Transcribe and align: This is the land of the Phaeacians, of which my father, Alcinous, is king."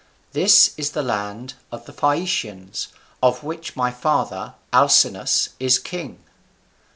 This 0.31 0.73
is 0.77 0.93
the 0.93 1.03
land 1.03 1.53
of 1.71 1.85
the 1.85 1.93
Phaeacians, 1.93 2.87
of 3.21 3.43
which 3.43 3.75
my 3.75 3.91
father, 3.91 4.55
Alcinous, 4.73 5.49
is 5.59 5.77
king." 5.77 6.17